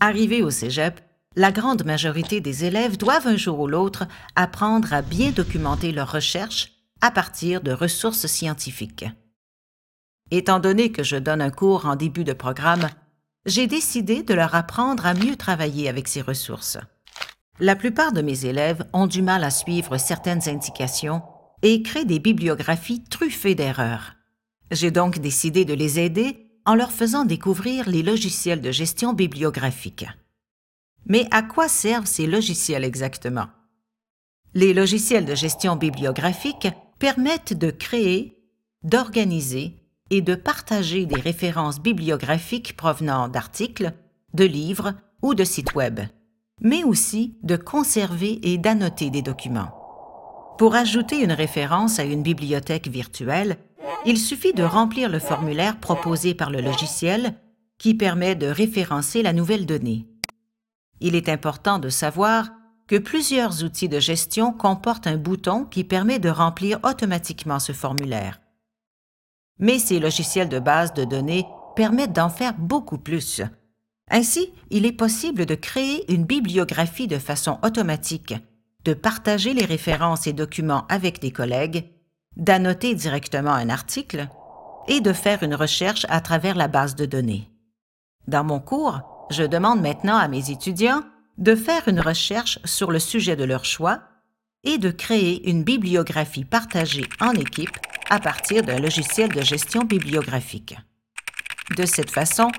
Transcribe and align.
Arrivés 0.00 0.42
au 0.42 0.50
cégep, 0.50 1.00
la 1.36 1.50
grande 1.50 1.84
majorité 1.84 2.40
des 2.40 2.64
élèves 2.64 2.96
doivent 2.96 3.26
un 3.26 3.36
jour 3.36 3.60
ou 3.60 3.66
l'autre 3.66 4.06
apprendre 4.36 4.92
à 4.92 5.02
bien 5.02 5.30
documenter 5.30 5.92
leurs 5.92 6.12
recherches 6.12 6.72
à 7.00 7.10
partir 7.10 7.60
de 7.60 7.72
ressources 7.72 8.26
scientifiques. 8.26 9.06
Étant 10.30 10.60
donné 10.60 10.90
que 10.92 11.02
je 11.02 11.16
donne 11.16 11.42
un 11.42 11.50
cours 11.50 11.86
en 11.86 11.96
début 11.96 12.24
de 12.24 12.32
programme, 12.32 12.88
j'ai 13.46 13.66
décidé 13.66 14.22
de 14.22 14.32
leur 14.32 14.54
apprendre 14.54 15.04
à 15.06 15.14
mieux 15.14 15.36
travailler 15.36 15.88
avec 15.88 16.08
ces 16.08 16.22
ressources. 16.22 16.78
La 17.60 17.76
plupart 17.76 18.12
de 18.12 18.22
mes 18.22 18.46
élèves 18.46 18.84
ont 18.92 19.06
du 19.06 19.22
mal 19.22 19.44
à 19.44 19.50
suivre 19.50 19.98
certaines 19.98 20.48
indications 20.48 21.22
et 21.62 21.82
créent 21.82 22.04
des 22.04 22.18
bibliographies 22.18 23.04
truffées 23.04 23.54
d'erreurs. 23.54 24.14
J'ai 24.70 24.90
donc 24.90 25.18
décidé 25.18 25.64
de 25.64 25.74
les 25.74 26.00
aider 26.00 26.43
en 26.66 26.74
leur 26.74 26.92
faisant 26.92 27.24
découvrir 27.24 27.88
les 27.88 28.02
logiciels 28.02 28.60
de 28.60 28.72
gestion 28.72 29.12
bibliographique. 29.12 30.06
Mais 31.06 31.26
à 31.30 31.42
quoi 31.42 31.68
servent 31.68 32.06
ces 32.06 32.26
logiciels 32.26 32.84
exactement? 32.84 33.48
Les 34.54 34.72
logiciels 34.72 35.24
de 35.24 35.34
gestion 35.34 35.76
bibliographique 35.76 36.68
permettent 36.98 37.58
de 37.58 37.70
créer, 37.70 38.38
d'organiser 38.82 39.76
et 40.10 40.22
de 40.22 40.34
partager 40.34 41.06
des 41.06 41.20
références 41.20 41.80
bibliographiques 41.80 42.76
provenant 42.76 43.28
d'articles, 43.28 43.92
de 44.32 44.44
livres 44.44 44.94
ou 45.22 45.34
de 45.34 45.44
sites 45.44 45.74
Web, 45.74 46.00
mais 46.60 46.84
aussi 46.84 47.36
de 47.42 47.56
conserver 47.56 48.40
et 48.42 48.58
d'annoter 48.58 49.10
des 49.10 49.22
documents. 49.22 49.74
Pour 50.56 50.76
ajouter 50.76 51.22
une 51.22 51.32
référence 51.32 51.98
à 51.98 52.04
une 52.04 52.22
bibliothèque 52.22 52.86
virtuelle, 52.86 53.58
il 54.06 54.18
suffit 54.18 54.52
de 54.52 54.62
remplir 54.62 55.08
le 55.08 55.18
formulaire 55.18 55.78
proposé 55.80 56.34
par 56.34 56.50
le 56.50 56.60
logiciel 56.60 57.34
qui 57.78 57.94
permet 57.94 58.34
de 58.34 58.46
référencer 58.46 59.22
la 59.22 59.32
nouvelle 59.32 59.66
donnée. 59.66 60.06
Il 61.00 61.14
est 61.14 61.28
important 61.28 61.78
de 61.78 61.88
savoir 61.88 62.50
que 62.86 62.96
plusieurs 62.96 63.64
outils 63.64 63.88
de 63.88 63.98
gestion 63.98 64.52
comportent 64.52 65.06
un 65.06 65.16
bouton 65.16 65.64
qui 65.64 65.84
permet 65.84 66.18
de 66.18 66.28
remplir 66.28 66.78
automatiquement 66.82 67.58
ce 67.58 67.72
formulaire. 67.72 68.40
Mais 69.58 69.78
ces 69.78 69.98
logiciels 69.98 70.48
de 70.48 70.58
base 70.58 70.92
de 70.94 71.04
données 71.04 71.46
permettent 71.76 72.12
d'en 72.12 72.28
faire 72.28 72.54
beaucoup 72.54 72.98
plus. 72.98 73.42
Ainsi, 74.10 74.52
il 74.70 74.84
est 74.84 74.92
possible 74.92 75.46
de 75.46 75.54
créer 75.54 76.10
une 76.12 76.24
bibliographie 76.24 77.08
de 77.08 77.18
façon 77.18 77.58
automatique, 77.62 78.34
de 78.84 78.92
partager 78.92 79.54
les 79.54 79.64
références 79.64 80.26
et 80.26 80.32
documents 80.32 80.86
avec 80.88 81.20
des 81.20 81.30
collègues 81.30 81.90
d'annoter 82.36 82.94
directement 82.94 83.52
un 83.52 83.68
article 83.68 84.28
et 84.88 85.00
de 85.00 85.12
faire 85.12 85.42
une 85.42 85.54
recherche 85.54 86.06
à 86.08 86.20
travers 86.20 86.54
la 86.54 86.68
base 86.68 86.94
de 86.94 87.06
données. 87.06 87.50
Dans 88.26 88.44
mon 88.44 88.60
cours, 88.60 89.26
je 89.30 89.42
demande 89.42 89.80
maintenant 89.80 90.16
à 90.16 90.28
mes 90.28 90.50
étudiants 90.50 91.02
de 91.38 91.54
faire 91.54 91.88
une 91.88 92.00
recherche 92.00 92.58
sur 92.64 92.90
le 92.90 92.98
sujet 92.98 93.36
de 93.36 93.44
leur 93.44 93.64
choix 93.64 94.00
et 94.62 94.78
de 94.78 94.90
créer 94.90 95.48
une 95.50 95.64
bibliographie 95.64 96.44
partagée 96.44 97.06
en 97.20 97.32
équipe 97.32 97.76
à 98.08 98.18
partir 98.18 98.62
d'un 98.62 98.78
logiciel 98.78 99.30
de 99.30 99.42
gestion 99.42 99.82
bibliographique. 99.82 100.76
De 101.76 101.86
cette 101.86 102.10
façon, 102.10 102.50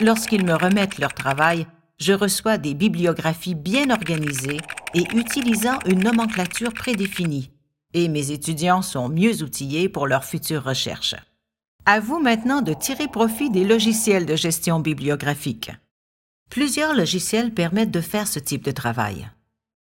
lorsqu'ils 0.00 0.44
me 0.44 0.54
remettent 0.54 0.98
leur 0.98 1.14
travail, 1.14 1.66
je 1.98 2.12
reçois 2.12 2.58
des 2.58 2.74
bibliographies 2.74 3.54
bien 3.54 3.90
organisées 3.90 4.60
et 4.94 5.04
utilisant 5.14 5.78
une 5.86 6.04
nomenclature 6.04 6.72
prédéfinie 6.72 7.50
et 7.94 8.08
mes 8.08 8.30
étudiants 8.30 8.82
sont 8.82 9.08
mieux 9.08 9.42
outillés 9.42 9.88
pour 9.88 10.06
leurs 10.06 10.24
futures 10.24 10.64
recherches. 10.64 11.14
À 11.84 12.00
vous 12.00 12.18
maintenant 12.18 12.62
de 12.62 12.74
tirer 12.74 13.08
profit 13.08 13.50
des 13.50 13.64
logiciels 13.64 14.26
de 14.26 14.36
gestion 14.36 14.80
bibliographique. 14.80 15.70
Plusieurs 16.50 16.94
logiciels 16.94 17.54
permettent 17.54 17.90
de 17.90 18.00
faire 18.00 18.26
ce 18.26 18.38
type 18.38 18.64
de 18.64 18.70
travail. 18.72 19.28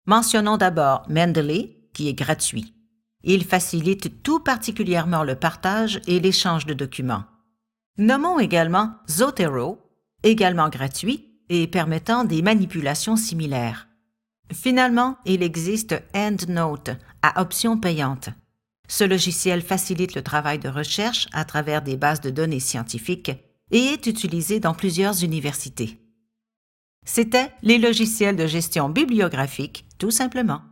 Mentionnons 0.07 0.57
d'abord 0.57 1.05
Mendeley, 1.09 1.77
qui 1.93 2.09
est 2.09 2.15
gratuit. 2.15 2.75
Il 3.23 3.45
facilite 3.45 4.23
tout 4.23 4.41
particulièrement 4.41 5.25
le 5.25 5.35
partage 5.35 6.01
et 6.07 6.21
l'échange 6.21 6.67
de 6.67 6.75
documents. 6.75 7.25
Nommons 7.99 8.39
également 8.39 8.95
Zotero, 9.09 9.79
également 10.23 10.69
gratuit 10.69 11.31
et 11.49 11.67
permettant 11.67 12.25
des 12.25 12.41
manipulations 12.41 13.17
similaires. 13.17 13.89
Finalement, 14.53 15.19
il 15.27 15.43
existe 15.43 16.03
EndNote 16.15 16.91
à 17.23 17.41
option 17.41 17.79
payante. 17.79 18.31
Ce 18.89 19.05
logiciel 19.05 19.63
facilite 19.63 20.15
le 20.15 20.23
travail 20.23 20.59
de 20.59 20.69
recherche 20.69 21.29
à 21.33 21.45
travers 21.45 21.83
des 21.83 21.97
bases 21.97 22.21
de 22.21 22.31
données 22.31 22.61
scientifiques 22.61 23.33
et 23.71 23.79
est 23.79 24.07
utilisé 24.07 24.59
dans 24.59 24.75
plusieurs 24.75 25.23
universités. 25.23 26.01
C'était 27.05 27.53
les 27.63 27.79
logiciels 27.79 28.37
de 28.37 28.47
gestion 28.47 28.89
bibliographique, 28.89 29.87
tout 29.99 30.11
simplement. 30.11 30.63